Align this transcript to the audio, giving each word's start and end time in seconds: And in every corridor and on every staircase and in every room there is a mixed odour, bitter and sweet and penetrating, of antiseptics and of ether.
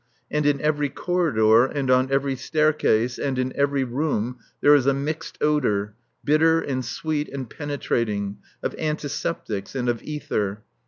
And 0.31 0.47
in 0.47 0.59
every 0.61 0.89
corridor 0.89 1.65
and 1.67 1.91
on 1.91 2.11
every 2.11 2.35
staircase 2.35 3.19
and 3.19 3.37
in 3.37 3.53
every 3.55 3.83
room 3.83 4.39
there 4.59 4.73
is 4.73 4.87
a 4.87 4.95
mixed 4.95 5.37
odour, 5.43 5.93
bitter 6.23 6.59
and 6.59 6.83
sweet 6.83 7.29
and 7.29 7.47
penetrating, 7.47 8.37
of 8.63 8.73
antiseptics 8.79 9.75
and 9.75 9.87
of 9.87 10.01
ether. 10.01 10.63